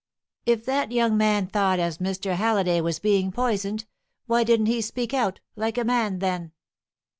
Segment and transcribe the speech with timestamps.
[0.47, 2.33] If that young man thought as Mr.
[2.33, 3.85] Halliday was being poisoned,
[4.25, 6.53] why didn't he speak out, like a man, then?